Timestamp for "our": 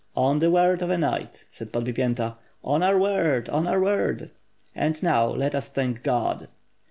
2.81-2.97, 3.67-3.79